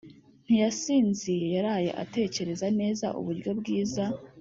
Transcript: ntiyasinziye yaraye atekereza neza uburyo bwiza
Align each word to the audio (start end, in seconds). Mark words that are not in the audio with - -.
ntiyasinziye 0.45 1.45
yaraye 1.55 1.91
atekereza 2.03 2.67
neza 2.79 3.05
uburyo 3.19 3.49
bwiza 3.59 4.03